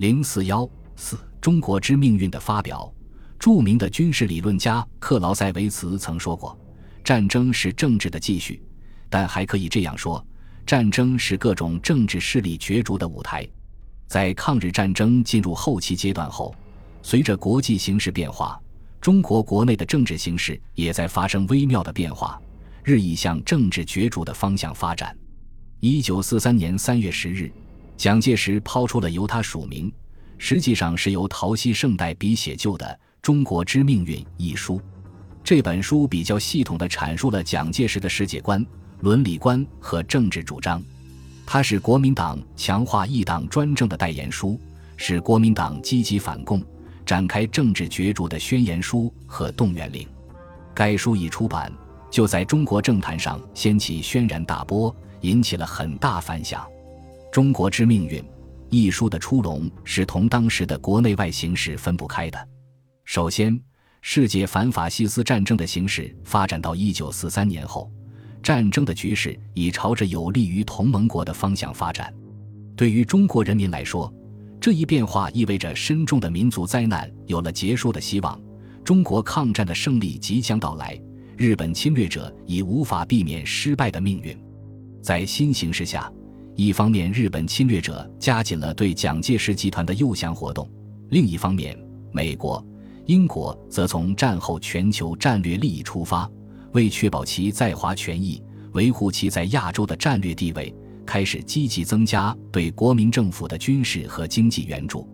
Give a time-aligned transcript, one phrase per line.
[0.00, 2.90] 零四幺四中国之命运的发表，
[3.38, 6.58] 著名的军事理论家克劳塞维茨曾说过
[7.04, 8.62] ：“战争是政治的继续，
[9.10, 10.26] 但还可以这样说，
[10.64, 13.46] 战争是各种政治势力角逐的舞台。”
[14.08, 16.54] 在抗日战争进入后期阶段后，
[17.02, 18.58] 随着国际形势变化，
[19.02, 22.40] 中国国内的政治形势也在发生微妙的变化，
[22.82, 25.14] 日益向政治角逐的方向发展。
[25.80, 27.52] 一九四三年三月十日。
[28.00, 29.92] 蒋介石抛出了由他署名，
[30.38, 32.86] 实际上是由陶希圣代笔写就的
[33.20, 34.80] 《中国之命运》一书。
[35.44, 38.64] 这本书比较系统地阐述了蒋介石的世界观、
[39.00, 40.82] 伦理观和政治主张。
[41.44, 44.58] 它是国民党强化一党专政的代言书，
[44.96, 46.64] 是国民党积极反共、
[47.04, 50.08] 展开政治角逐的宣言书和动员令。
[50.72, 51.70] 该书一出版，
[52.10, 56.62] 就在中国政坛上掀起轩然大波，引起了很大反响。
[57.30, 58.20] 《中国之命运》
[58.70, 62.48] 一书的出笼是同当时的国内外形势分不开的。
[63.04, 63.58] 首先，
[64.00, 67.88] 世界反法西斯战争的形势发展到一九四三年后，
[68.42, 72.12] 战争的局势已朝着有利于同盟国的方向发展。
[72.74, 74.12] 对于中国人民来说，
[74.60, 78.40] 这一变化意味着深重的民族灾难有了结束的希望，
[78.84, 81.00] 中国抗战的胜利即将到来，
[81.36, 84.36] 日本侵略者已无法避免失败的命运。
[85.00, 86.12] 在新形势下。
[86.62, 90.68] 一方面，日本侵略者加紧了对蒋介石集团的诱降活动；
[91.08, 91.74] 另一方面，
[92.12, 92.62] 美国、
[93.06, 96.30] 英国则从战后全球战略利益出发，
[96.72, 100.70] 为确保其在华权益、维护其在亚洲的战略地位，
[101.06, 105.08] 开始积极增加对国民政府的军事和经济援助，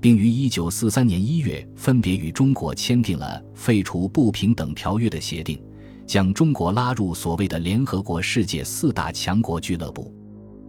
[0.00, 5.56] 并于1943年1月分别与中国签订了废除不平等条约的协定，
[6.04, 10.12] 将中国拉入所谓的联合国世界四大强国俱乐部。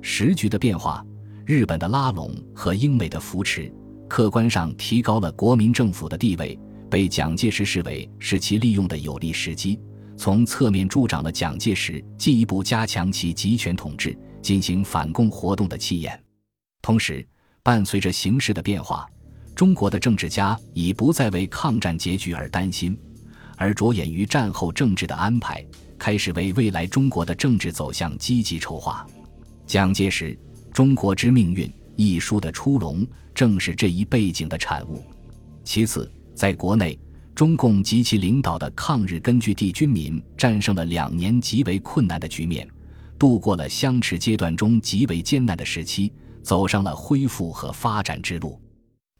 [0.01, 1.05] 时局的变化，
[1.45, 3.71] 日本的拉拢和英美的扶持，
[4.09, 6.57] 客观上提高了国民政府的地位，
[6.89, 9.79] 被蒋介石视为是其利用的有利时机，
[10.17, 16.21] 从侧面助长了蒋介石进一步加强其集权统治、进行反共活动的气焰。
[16.81, 17.25] 同时，
[17.63, 19.07] 伴随着形势的变化，
[19.55, 22.97] 中国的政治家已不再为抗战结局而担心，
[23.55, 25.63] 而着眼于战后政治的安排，
[25.99, 29.05] 开始为未来中国的政治走向积极筹划。
[29.71, 30.37] 蒋介石
[30.73, 31.65] 《中国之命运》
[31.95, 35.01] 一书的出笼，正是这一背景的产物。
[35.63, 36.99] 其次，在国内，
[37.33, 42.67] 中共及其领导的抗日根据地军民战胜了两年极为困难的局面，
[43.17, 46.11] 度过了相持阶段中极为艰难的时期，
[46.43, 48.61] 走上了恢复和发展之路。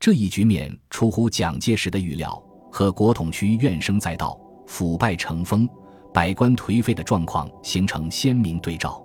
[0.02, 2.38] 这一局面出乎蒋介石的预料，
[2.70, 5.66] 和国统区怨声载道、腐败成风、
[6.14, 9.02] 百官颓废的状况形成鲜明对照。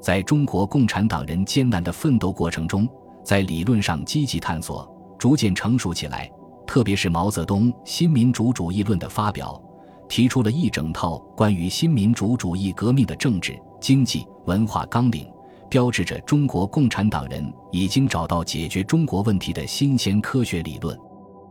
[0.00, 2.88] 在中国共产党人艰难的奋斗过程中，
[3.24, 4.88] 在理论上积极探索，
[5.18, 6.30] 逐渐成熟起来。
[6.66, 9.60] 特别是毛泽东新民主主义论的发表，
[10.08, 15.26] 提出了一整套关于新民主主义革命的政治、经济、文化纲领，
[15.70, 20.96] 标志着中国共产党人已经找到解决中国问题的新鲜科学理论。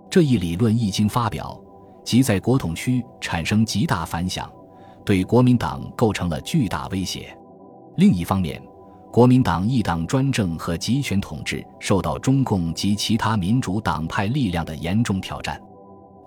[0.09, 1.59] 这一理论一经发表，
[2.05, 4.49] 即在国统区产生极大反响，
[5.03, 7.35] 对国民党构成了巨大威胁。
[7.97, 8.61] 另一方面，
[9.11, 15.59] 国民党一党专政和集权统治受到中共及其他民主党派力量的严重挑战。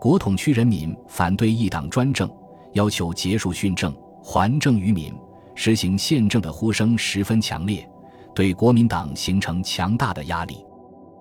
[0.01, 2.29] 国统区人民反对一党专政，
[2.73, 5.15] 要求结束训政、还政于民、
[5.55, 7.89] 实行宪政的呼声十分强烈，
[8.35, 10.67] 对国民党形成强大的压力。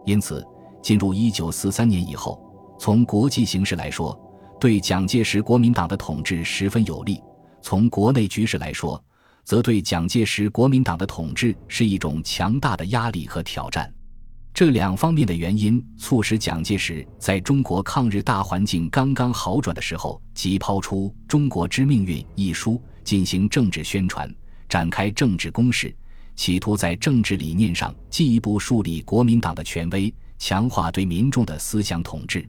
[0.04, 0.44] 因此，
[0.82, 2.42] 进入一九四三年以后，
[2.80, 4.20] 从国际形势来说，
[4.60, 7.18] 对蒋介石国民党的统治十分有利；
[7.62, 9.00] 从国内局势来说，
[9.50, 13.92] 则对蒋介石国民党的统治是一种强大的压力和挑战，
[14.54, 24.32] 这两方面的原因促使蒋介石在中国抗日大环境刚刚好转的时候，即抛出《中国之命运》一书，进行政治宣传，
[24.68, 25.92] 展开政治攻势，
[26.36, 32.48] 企图在政治理念上进一步树立国民党的权威，强化对民众的思想统治。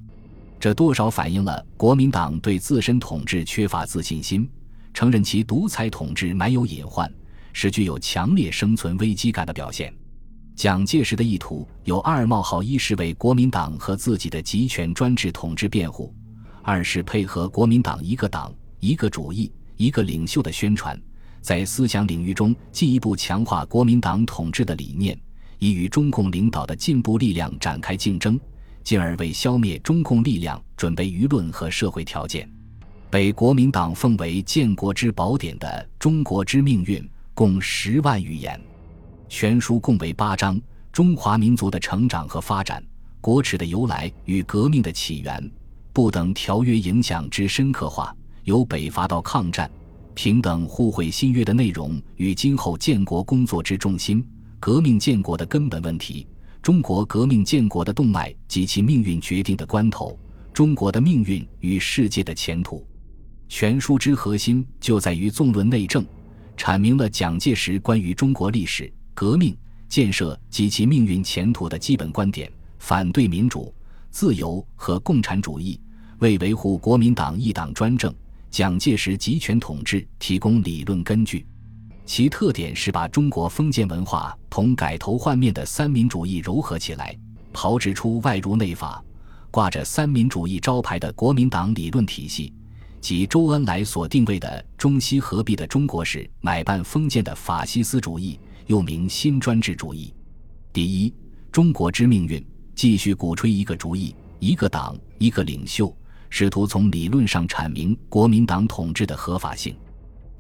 [0.59, 4.47] 这多少反映了国民党对自身统治缺乏自信心。
[4.93, 7.13] 承认其独裁统治埋有隐患，
[7.53, 9.93] 是具有强烈生存危机感的表现。
[10.57, 16.13] 蒋介石的意图有：二冒号一是为国民党和自己的集权专制统治辩护；
[16.63, 21.01] 二是配合国民党一个党、一个主义、一个领袖的宣传，
[21.41, 25.19] 在思想领域中进一步强化国民党统治的理念，
[25.59, 28.39] 以与中共领导的进步力量展开竞争，
[28.85, 32.47] 进而为消灭中共力量准备舆论和社会条件。
[33.11, 35.67] 被国民党奉为建国之宝典的
[35.99, 37.03] 《中国之命运》
[37.35, 38.59] 共十万余言，
[39.29, 40.61] 全书共为八章。
[40.93, 42.83] 中华民族的成长和发展、
[43.21, 45.51] 国耻的由来与革命的起源、
[45.93, 49.71] 不等条约影响之深刻化、由北伐到抗战、
[50.15, 54.25] 平等互惠新约的内容与今后建国工作之重心、
[54.59, 56.27] 革命建国的根本问题、
[56.61, 60.19] 中国革命建国的动脉及其命运决定的关头、
[60.53, 62.85] 中国的命运与世界的前途。
[63.51, 66.07] 全书之核心就在于纵论内政，
[66.57, 69.55] 阐明了蒋介石关于中国历史、革命、
[69.89, 72.51] 建设及其命运前途的基本观点。
[72.79, 73.75] 反对民主、
[74.09, 75.79] 自由和共产主义，
[76.21, 78.15] 为维护国民党一党专政、
[78.51, 81.45] 蒋介石集权统治提供理论根据。
[82.07, 87.19] 其特点是把中国封建文化同改头换面的三民主义糅合起来，
[87.53, 89.05] 炮制出外儒内法、
[89.51, 92.55] 挂着三民主义招牌的国民党理论体系，
[93.01, 100.15] 即周恩来所定位的中西合璧的中国式买办封建的法西斯主义，又名新专制主义。
[100.73, 101.13] 第一，
[101.51, 102.45] 中国之命运。
[102.73, 105.95] 继续鼓吹一个主义、一个党、一个领袖，
[106.31, 109.77] 试图从理论上阐明国民党统治的合法性。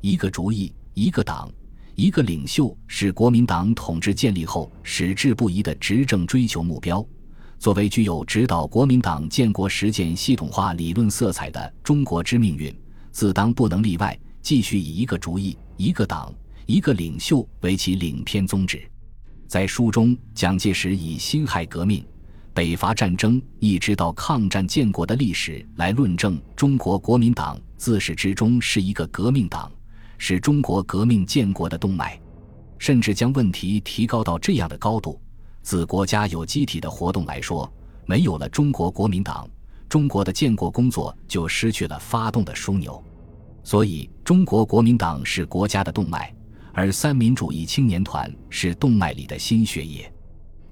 [0.00, 1.52] 一个主义、一个党、
[1.96, 7.06] 一个领袖是国民党统治建立后矢志不移的执政追求目标。
[7.60, 12.74] 作为具有指导国民党建国实践系统化理论色彩的中国之命运，
[13.12, 14.18] 自当不能例外。
[14.40, 16.32] 继续以一个主义、一个党、
[16.64, 18.82] 一个领袖为其领篇宗旨。
[19.46, 22.02] 在书中，蒋介石以辛亥革命。
[22.54, 29.70] 北伐战争一直到抗战建国的历史来论证中国国民党自始至终是一个革命党，
[30.16, 32.18] 是中国革命建国的动脉，
[32.78, 35.20] 甚至将问题提高到这样的高度：
[35.70, 37.72] 自国家有机体的活动来说，
[38.04, 39.48] 没有了中国国民党，
[39.88, 43.00] 中国的建国工作就失去了发动的枢纽。
[43.62, 46.34] 所以，中国国民党是国家的动脉，
[46.72, 50.12] 而三民主义青年团是动脉里的新血液。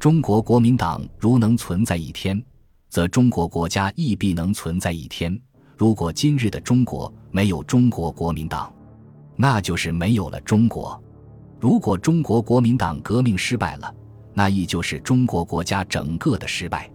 [0.00, 2.44] 中国国民党如能存在一天，
[2.88, 5.40] 则中国国家亦必能存在一天。
[5.76, 8.74] 如果今日的中国没有中国国民党，
[9.36, 11.00] 那就是没有了中国。
[11.60, 13.94] 如果中国国民党革命失败了，
[14.38, 16.88] 那亦就是中国国家整个的失败。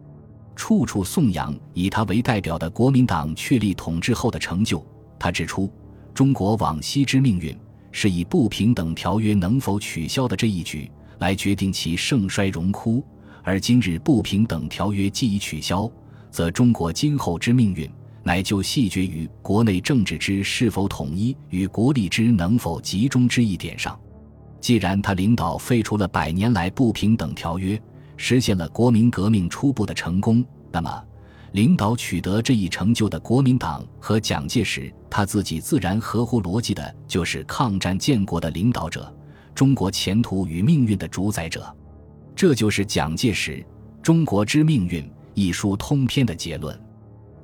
[0.56, 4.81] 处处颂扬以他为代表的国民党确立统治后的成就。
[5.19, 5.69] 他指出，
[6.13, 7.54] 中国往昔之命运，
[7.92, 10.90] 是以不平等条约能否取消的这一举。
[11.19, 13.04] 来决定其盛衰荣枯，
[13.44, 15.92] 而今日不平等条约既已取消，
[16.31, 17.89] 则中国今后之命运，
[18.24, 24.00] 乃就系决于国内政治之是否统一与国力之能否集中之一点上。
[24.63, 27.77] 既然他领导废除了百年来不平等条约，
[28.15, 31.04] 实现了国民革命初步的成功，那么，
[31.51, 39.13] 领导取得这一成就的国民党和蒋介石，他自己自然合乎逻辑的，就是抗战建国的领导者。
[39.54, 41.75] 中国前途与命运的主宰者，
[42.33, 43.57] 这就是蒋介石
[44.01, 46.81] 《中国之命运》一书通篇的结论。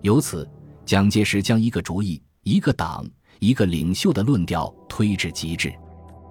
[0.04, 0.50] 由此，
[0.86, 3.06] 蒋介石将一个主义、一个党、
[3.40, 5.70] 一个领袖的论调推至极致。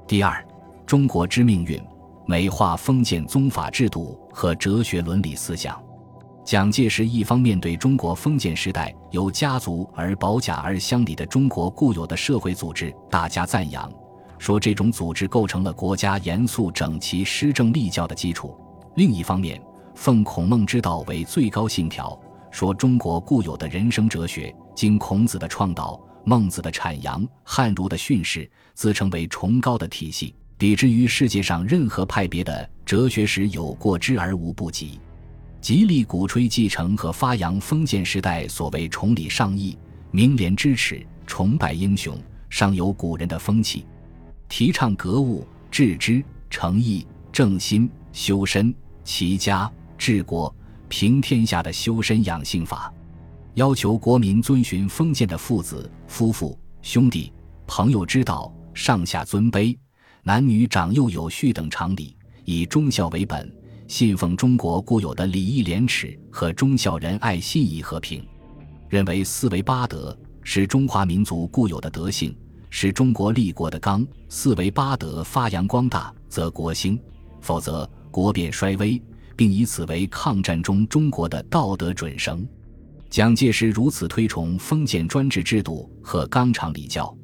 [0.06, 0.42] 第二，
[0.88, 1.78] 《中国之命运》
[2.26, 5.78] 美化封建宗法制度和哲学伦理思想。
[6.46, 13.92] 蒋介石一方面对中国封建时代由家族而保甲而乡里的中国固有的社会组织大加赞扬。
[14.38, 18.58] 说这种组织构成了国家严肃整齐施政立教的基础。
[18.96, 19.60] 另一方面，
[19.94, 22.18] 奉孔孟之道为最高信条，
[22.50, 35.00] 说中国固有的人生哲学，经孔子的创导、孟子的阐扬、汉儒的训示，自称为崇高的体系，比之于世界上任何派别的哲学史有过之而无不及。
[35.60, 39.78] 极力鼓吹继承和发扬封建时代所谓崇礼尚义、
[40.10, 43.86] 明廉知耻、崇拜英雄、尚有古人的风气。
[44.48, 48.74] 提倡格物、致知、诚意、正心、修身、
[49.04, 50.52] 齐家、治国、
[50.88, 52.92] 平天下的修身养性法，
[53.54, 57.32] 要求国民遵循封建的父子、夫妇、兄弟、
[57.66, 59.76] 朋友之道，上下尊卑、
[60.28, 63.50] 男女长幼有序等常理，以忠孝为本，
[63.86, 68.22] 信奉中国固有的礼义廉耻和忠孝仁爱信义和平，
[68.90, 72.36] 认为四维八德是中华民族固有的德性。
[72.68, 76.98] 是中国立国的纲，四维八德发扬光大，则国兴；
[77.40, 79.02] 否则国变衰微，
[79.34, 82.46] 并以此为抗战中中国的道德准绳。
[83.08, 87.16] 蒋介石如此推崇封建专制制度和纲常礼教，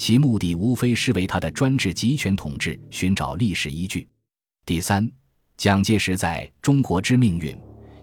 [0.00, 4.08] 其目的无非是为他的专制集权统治寻找历史依据。
[4.64, 5.06] 第三，
[5.58, 7.54] 蒋介石在《中国之命运》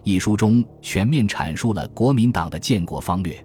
[0.03, 3.43] 一书中全面阐述了国民党的建国方略。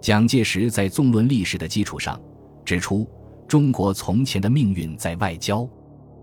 [0.00, 2.20] 蒋介石在纵论历史的基础上。
[2.64, 3.08] 指出，
[3.46, 5.64] 中国从前的命运在外交，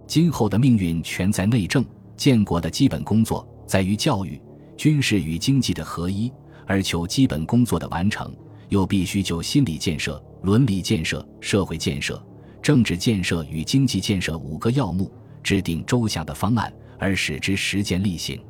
[0.05, 1.85] 今后的命运全在内政。
[2.17, 4.37] 建国的基本工作在于教育，
[4.75, 6.29] 军事与经济的合一，
[6.67, 8.29] 而求基本工作的完成，
[8.71, 12.25] 又必须就心理建设、伦理建设、社会建设、
[12.61, 15.11] 政治建设与经济建设五个要目，
[15.43, 18.41] 制定周详的方案，而使之实践力行。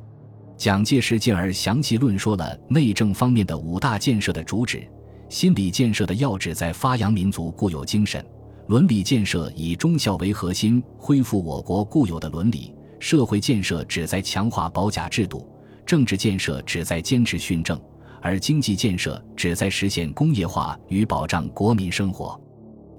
[0.55, 4.87] 蒋介石进而详细论说了内政方面的五大建设的主旨：
[5.27, 8.23] 心理建设的要旨在发扬民族固有精神；
[8.67, 15.39] 伦理建设以忠孝为核心，恢复我国固有的伦理；社会建设旨在强化保甲制度；
[15.83, 17.75] 政治建设旨在坚持训政；
[18.21, 22.39] 而经济建设旨在实现工业化与保障国民生活。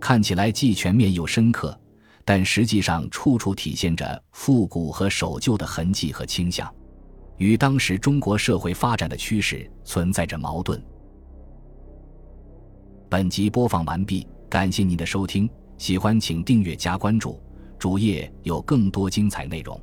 [0.01, 1.79] 看起来既全面又深刻，
[2.25, 6.69] 但实际上处处体现着复古和守旧的痕迹和倾向。
[7.39, 10.81] 与当时中国社会发展的趋势存在着矛盾。
[13.09, 15.49] 本集播放完毕，感谢您的收听，
[15.79, 17.41] 喜欢请订阅加关注，
[17.79, 19.81] 主页有更多精彩内容。